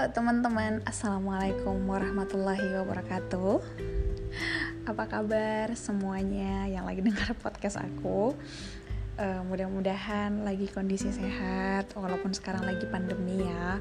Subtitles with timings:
[0.00, 3.60] Halo teman-teman, Assalamualaikum warahmatullahi wabarakatuh.
[4.88, 8.32] Apa kabar semuanya yang lagi dengar podcast aku?
[9.20, 13.76] Uh, Mudah-mudahan lagi kondisi sehat Walaupun sekarang lagi pandemi ya.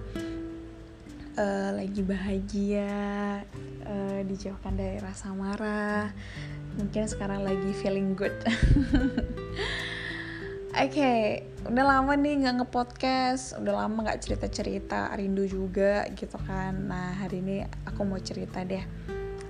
[1.39, 3.39] Uh, Lagi bahagia
[3.87, 6.11] uh, Dijauhkan dari rasa marah.
[6.75, 8.35] Mungkin sekarang lagi feeling good.
[10.75, 16.87] Oke, okay, udah lama nih nggak ngepodcast, udah lama nggak cerita-cerita, rindu juga gitu kan.
[16.87, 18.83] Nah hari ini aku mau cerita deh,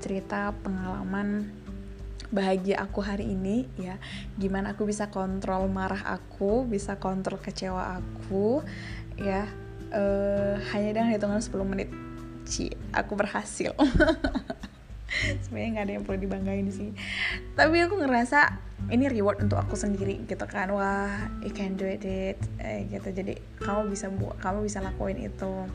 [0.02, 1.54] cerita pengalaman
[2.34, 4.02] bahagia aku hari ini ya.
[4.42, 8.66] Gimana aku bisa kontrol marah aku, bisa kontrol kecewa aku,
[9.22, 9.46] ya.
[9.90, 11.90] Uh, hanya dengan hitungan 10 menit,
[12.46, 13.74] Ci, aku berhasil.
[15.46, 16.90] Sebenarnya nggak ada yang perlu dibanggain sih,
[17.54, 20.72] tapi aku ngerasa ini reward untuk aku sendiri gitu kan.
[20.72, 22.40] Wah you can do it, it.
[22.64, 23.12] Eh, gitu.
[23.12, 25.68] Jadi kamu bisa buat kamu bisa lakuin itu.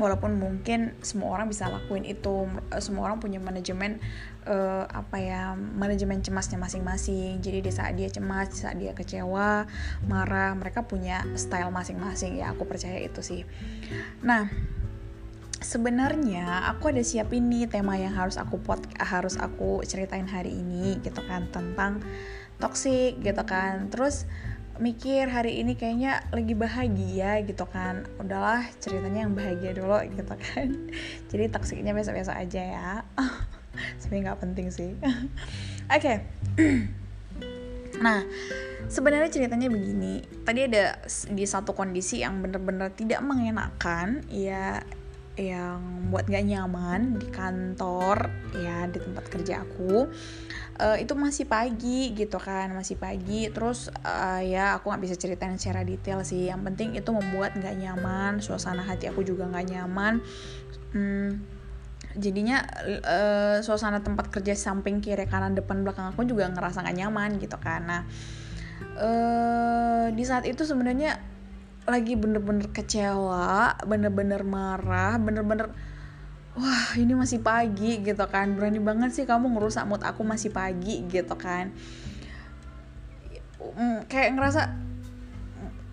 [0.00, 2.48] Walaupun mungkin semua orang bisa lakuin itu.
[2.80, 4.00] Semua orang punya manajemen
[4.48, 7.44] uh, apa ya manajemen cemasnya masing-masing.
[7.44, 9.68] Jadi di saat dia cemas di saat dia kecewa
[10.08, 12.40] marah mereka punya style masing-masing.
[12.40, 13.44] Ya aku percaya itu sih.
[14.24, 14.48] Nah
[15.62, 20.98] sebenarnya aku ada siapin nih tema yang harus aku pot harus aku ceritain hari ini
[21.00, 22.02] gitu kan tentang
[22.62, 23.90] toxic gitu kan.
[23.90, 24.26] Terus
[24.82, 28.06] mikir hari ini kayaknya lagi bahagia gitu kan.
[28.18, 30.68] Udahlah ceritanya yang bahagia dulu gitu kan.
[31.30, 32.90] Jadi toksiknya biasa-biasa aja ya.
[34.02, 34.90] Sebenarnya nggak penting sih.
[35.02, 35.98] Oke.
[35.98, 36.16] Okay.
[38.04, 38.24] nah
[38.90, 40.22] sebenarnya ceritanya begini.
[40.42, 40.98] Tadi ada
[41.30, 44.82] di satu kondisi yang bener-bener tidak mengenakan ya
[45.32, 50.12] yang buat gak nyaman di kantor ya di tempat kerja aku
[50.76, 53.48] uh, itu masih pagi gitu kan masih pagi.
[53.48, 56.52] Terus uh, ya aku nggak bisa ceritain secara detail sih.
[56.52, 60.20] Yang penting itu membuat gak nyaman suasana hati aku juga gak nyaman.
[60.92, 61.40] Hmm,
[62.16, 62.60] jadinya
[63.04, 67.56] uh, suasana tempat kerja samping kiri kanan depan belakang aku juga ngerasa gak nyaman gitu
[67.62, 68.04] nah
[69.00, 71.31] uh, di saat itu sebenarnya
[71.82, 75.74] lagi bener-bener kecewa, bener-bener marah, bener-bener
[76.54, 78.54] wah ini masih pagi gitu kan.
[78.54, 81.74] Berani banget sih kamu ngerusak mood aku masih pagi gitu kan.
[84.06, 84.62] Kayak ngerasa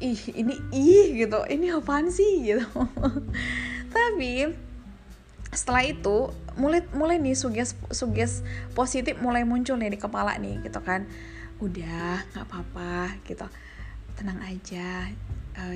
[0.03, 1.41] ih ini ih gitu.
[1.49, 2.41] Ini apaan sih?
[2.53, 2.65] gitu.
[3.89, 4.53] Tapi
[5.49, 6.29] setelah itu
[6.61, 8.45] mulai mulai nih suges suges
[8.77, 11.09] positif mulai muncul nih di kepala nih gitu kan.
[11.57, 13.49] Udah nggak apa-apa gitu.
[14.13, 15.09] Tenang aja
[15.59, 15.75] uh,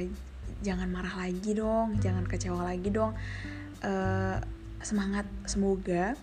[0.64, 3.12] jangan marah lagi dong jangan kecewa lagi dong.
[3.84, 4.40] Uh,
[4.84, 6.16] semangat semoga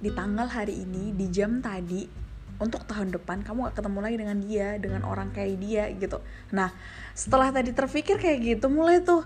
[0.00, 2.08] di tanggal hari ini di jam tadi
[2.56, 6.20] untuk tahun depan kamu gak ketemu lagi dengan dia dengan orang kayak dia gitu.
[6.52, 6.72] Nah
[7.12, 9.24] setelah tadi terpikir kayak gitu mulai tuh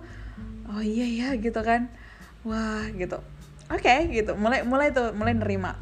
[0.71, 1.87] oh iya ya gitu kan.
[2.43, 3.23] Wah gitu.
[3.71, 4.35] Oke okay, gitu.
[4.35, 5.79] Mulai mulai tuh mulai nerima.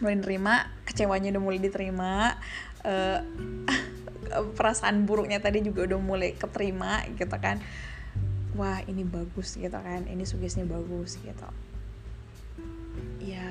[0.00, 0.54] Mulai nerima
[0.88, 2.40] kecewanya udah mulai diterima.
[2.80, 3.20] Uh,
[4.54, 7.62] perasaan buruknya tadi juga udah mulai keterima gitu kan.
[8.54, 11.48] Wah ini bagus gitu kan ini sugesnya bagus gitu.
[13.18, 13.50] Ya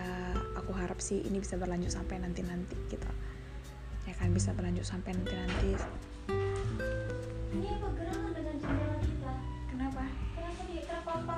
[0.56, 3.10] aku harap sih ini bisa berlanjut sampai nanti nanti gitu.
[4.08, 5.72] Ya kan bisa berlanjut sampai nanti nanti
[7.54, 9.34] ini apa gerangan dengan jendela kita?
[9.70, 10.04] Kenapa?
[10.34, 10.82] Kenapa dia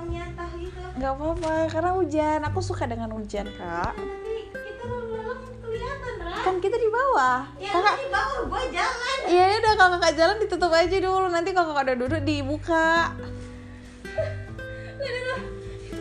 [0.08, 0.80] nyata gitu?
[0.96, 2.40] Nggak apa-apa karena hujan.
[2.48, 3.92] Aku suka dengan hujan kak.
[3.92, 6.36] Tapi kita lalang kelihatan Ra.
[6.40, 7.44] Kan kita di bawah.
[7.60, 11.50] Ya kakak di bawah gua jalan Iya udah kalau kakak jalan ditutup aja dulu nanti
[11.50, 13.10] kalau kakak udah duduk dibuka.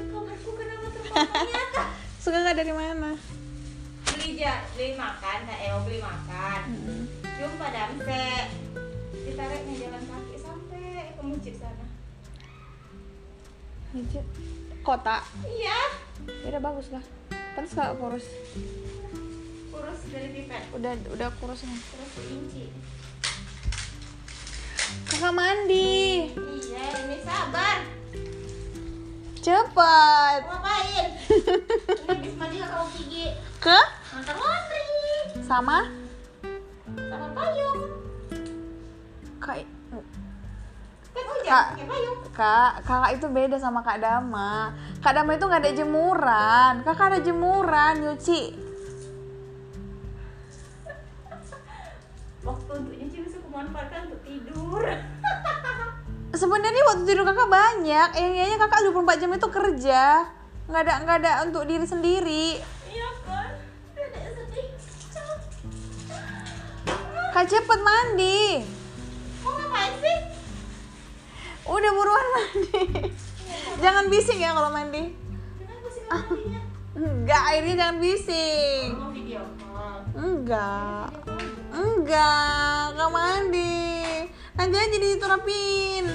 [0.05, 1.83] Kamarku kenapa terpampang nyata
[2.17, 3.11] Suka nggak dari mana?
[4.05, 6.61] beli ja beli makan nah eh mau beli makan
[7.21, 8.25] jumpa damse
[9.19, 11.85] ditariknya jalan kaki sampai ke masjid sana
[13.91, 14.25] Mijit.
[14.81, 15.19] Kota.
[15.45, 15.79] iya
[16.41, 17.03] Ya udah bagus lah.
[17.53, 18.25] Pantes kakak kurus.
[19.67, 21.75] kurus dari pipet Udah udah kurus nih.
[21.75, 22.63] terus inci
[25.15, 26.27] Kakak mandi.
[26.35, 27.87] iya ini sabar
[29.39, 30.43] Cepat.
[30.43, 31.07] Mau ngapain
[32.03, 33.31] ini habis mandi kamu gigi
[33.63, 33.79] Ke?
[34.11, 34.83] ngantar laundry
[35.39, 35.87] Sama?
[36.99, 37.79] sama payung
[39.39, 39.63] Kak.
[41.15, 41.67] kan Kak.
[42.35, 44.75] Kak, kakak itu beda sama Kak Dama.
[44.99, 46.73] Kak Dama itu nggak ada jemuran.
[46.83, 48.64] Kakak ada jemuran, nyuci.
[53.25, 54.81] Bisa kumanfaatkan untuk tidur
[56.35, 58.09] Sebenarnya waktu tidur kakak banyak.
[58.19, 60.03] Yang kayaknya kakak 24 jam itu kerja.
[60.67, 62.59] Nggak ada nggak ada untuk diri sendiri.
[62.91, 63.55] iya kan
[67.31, 68.63] Kak cepet mandi.
[69.43, 70.17] mau ngapain sih
[71.67, 72.83] Udah buruan mandi.
[73.45, 75.25] Iya, jangan bising ya kalau mandi
[76.95, 78.87] enggak airnya jangan bising
[79.59, 79.99] call.
[80.15, 81.34] enggak
[81.75, 83.83] enggak nggak mandi.
[84.55, 86.05] Nanti aja diterapin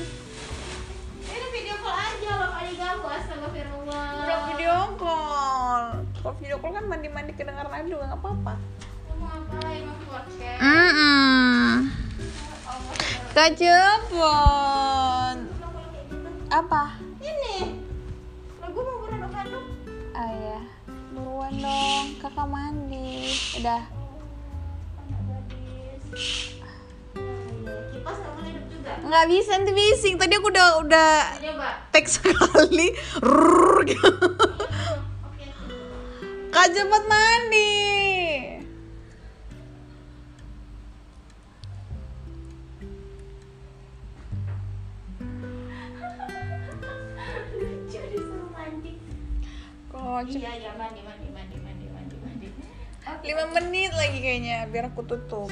[1.29, 4.09] Ya udah video call aja loh kali ganggu astagfirullah.
[4.25, 5.85] udah video call.
[6.25, 8.55] Kalau video call kan mandi mandi kedengaran aja juga nggak apa-apa.
[9.07, 10.61] Kamu ngapain mau podcast?
[10.65, 12.01] Mm
[13.31, 14.21] kayak gitu?
[16.51, 16.99] apa?
[17.23, 17.79] Ini.
[18.59, 19.65] Lagu mau beraduk-aduk.
[20.19, 20.65] ayah
[21.15, 22.07] buruan dong.
[22.19, 23.31] Kakak mandi.
[23.63, 24.00] Udah
[26.11, 26.59] Kipas
[28.19, 28.91] nggak mau hidup juga.
[29.01, 31.71] nggak bisa nanti bising tadi aku udah udah Coba.
[31.95, 32.91] teks sekali
[33.23, 34.11] Rrrr, gitu.
[35.27, 35.47] Oke.
[36.51, 37.71] kak cepet mandi
[50.21, 52.49] Iya, iya mandi, mandi, mandi, mandi, mandi, mandi.
[53.09, 53.25] Oke.
[53.25, 55.49] lima menit lagi kayaknya biar aku tutup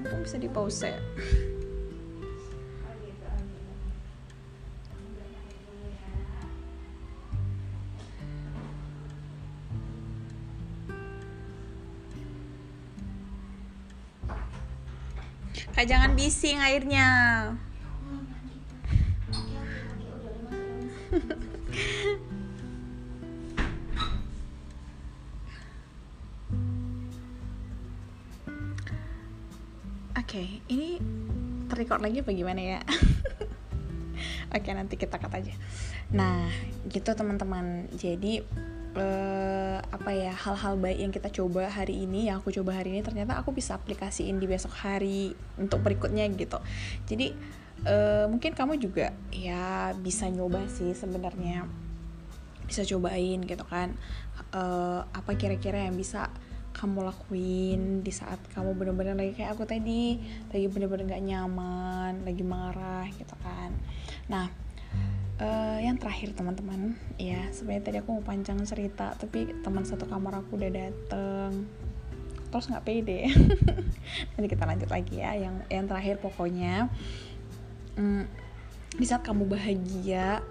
[0.00, 0.92] itu bisa di pause
[15.80, 17.08] kak jangan bising airnya
[30.30, 30.94] Oke, ini
[31.66, 32.78] terrecord lagi apa gimana ya?
[34.54, 35.50] Oke, nanti kita cut aja.
[36.14, 36.46] Nah,
[36.86, 37.90] gitu teman-teman.
[37.98, 38.38] Jadi
[38.94, 43.02] eh, apa ya hal-hal baik yang kita coba hari ini, yang aku coba hari ini
[43.02, 46.62] ternyata aku bisa aplikasiin di besok hari untuk berikutnya gitu.
[47.10, 47.34] Jadi
[47.90, 51.66] eh, mungkin kamu juga ya bisa nyoba sih sebenarnya
[52.70, 53.98] bisa cobain gitu kan
[54.50, 56.26] Eh, apa kira-kira yang bisa
[56.70, 60.16] kamu lakuin di saat kamu bener-bener lagi kayak aku tadi
[60.48, 63.74] lagi bener-bener gak nyaman lagi marah gitu kan.
[64.30, 64.46] Nah
[65.40, 70.40] eh, yang terakhir teman-teman ya sebenarnya tadi aku mau panjang cerita tapi teman satu kamar
[70.40, 71.66] aku udah dateng.
[72.50, 73.30] Terus nggak pede.
[74.34, 76.90] Nanti kita lanjut lagi ya yang yang terakhir pokoknya.
[77.94, 78.26] Mm,
[78.98, 80.42] di saat kamu bahagia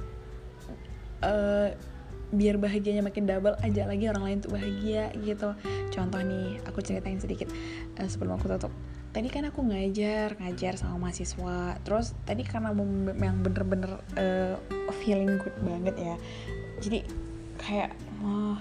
[1.24, 1.76] eh,
[2.30, 5.54] biar bahagianya makin double aja lagi orang lain tuh bahagia gitu.
[5.90, 7.50] Contoh nih aku ceritain sedikit
[7.98, 8.74] eh, sebelum aku tutup.
[9.10, 11.78] Tadi kan aku ngajar ngajar sama mahasiswa.
[11.82, 12.70] Terus tadi karena
[13.18, 14.56] yang bener-bener eh,
[15.02, 16.16] feeling good banget ya
[16.80, 17.04] jadi
[17.60, 17.92] kayak
[18.24, 18.58] wah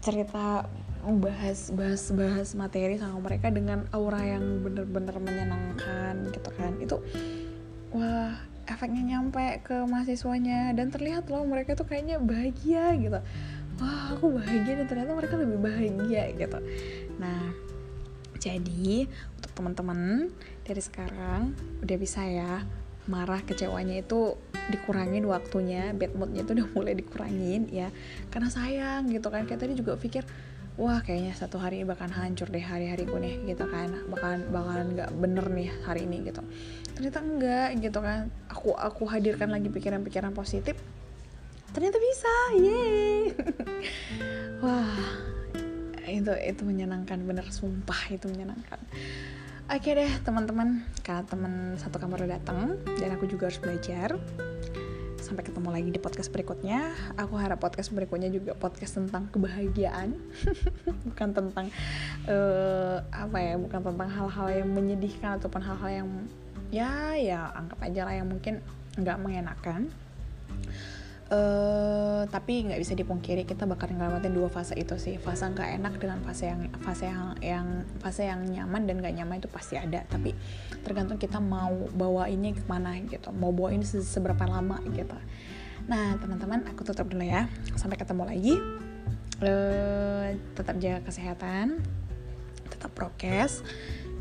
[0.00, 0.64] cerita
[1.04, 6.72] bahas bahas bahas materi sama mereka dengan aura yang bener-bener menyenangkan gitu kan.
[6.82, 6.96] Itu
[7.94, 8.34] wah
[8.68, 10.76] efeknya nyampe ke mahasiswanya.
[10.76, 13.18] Dan terlihat loh mereka tuh kayaknya bahagia gitu.
[13.78, 16.58] Wah aku bahagia dan ternyata mereka lebih bahagia gitu.
[17.16, 17.54] Nah
[18.38, 20.30] jadi untuk teman-teman
[20.62, 22.62] dari sekarang udah bisa ya
[23.08, 24.36] marah kecewanya itu
[24.68, 27.88] dikurangin waktunya bad moodnya itu udah mulai dikurangin ya.
[28.28, 30.22] Karena sayang gitu kan kayak tadi juga pikir
[30.78, 33.90] wah kayaknya satu hari ini bakalan hancur deh hari-hariku nih gitu kan.
[34.06, 36.40] Bakalan bakalan nggak bener nih hari ini gitu.
[36.94, 38.30] Ternyata enggak gitu kan.
[38.46, 40.78] Aku aku hadirkan lagi pikiran-pikiran positif.
[41.74, 43.34] Ternyata bisa yeay.
[44.64, 45.26] Wah
[46.08, 48.80] itu itu menyenangkan bener sumpah itu menyenangkan.
[49.68, 54.16] Oke deh teman-teman karena teman satu kamar udah datang dan aku juga harus belajar
[55.28, 56.96] sampai ketemu lagi di podcast berikutnya.
[57.20, 60.16] Aku harap podcast berikutnya juga podcast tentang kebahagiaan.
[61.12, 61.68] Bukan tentang
[62.24, 66.08] eh, apa ya bukan tentang hal-hal yang menyedihkan ataupun hal-hal yang
[66.72, 68.64] ya ya anggap aja lah yang mungkin
[68.96, 69.92] nggak mengenakan
[71.28, 75.20] eh tapi nggak bisa dipungkiri kita bakal ngelewatin dua fase itu sih.
[75.20, 77.66] Fase nggak enak dengan fase yang fase yang yang
[78.00, 80.08] fase yang nyaman dan nggak nyaman itu pasti ada.
[80.08, 80.32] Tapi
[80.80, 83.28] tergantung kita mau bawa ini ke mana gitu.
[83.36, 85.16] Mau bawa ini se- seberapa lama gitu.
[85.84, 87.44] Nah teman-teman aku tutup dulu ya.
[87.76, 88.54] Sampai ketemu lagi.
[89.44, 91.84] Eh tetap jaga kesehatan.
[92.72, 93.60] Tetap prokes.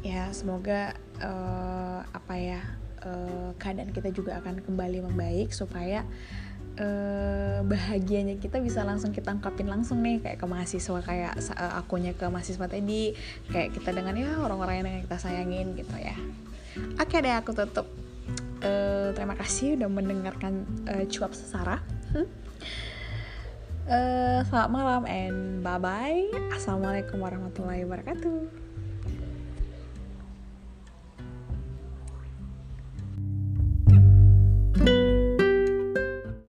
[0.03, 0.91] Ya semoga
[1.23, 2.61] eh, apa ya
[3.03, 6.03] eh, keadaan kita juga akan kembali membaik supaya
[6.77, 12.13] eh, bahagianya kita bisa langsung kita ungkapin langsung nih kayak ke mahasiswa kayak eh, akunya
[12.13, 13.11] ke mahasiswa tadi.
[13.49, 16.15] Kayak kita dengan ya orang-orang yang kita sayangin gitu ya.
[17.01, 17.89] Oke deh aku tutup.
[18.61, 21.81] Eh, terima kasih udah mendengarkan eh, cuap sesara.
[23.87, 28.66] Eh, selamat malam and bye bye assalamualaikum warahmatullahi wabarakatuh